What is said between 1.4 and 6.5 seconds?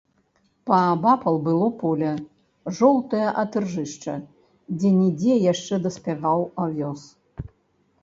было поле, жоўтае ад іржышча, дзе-нідзе яшчэ даспяваў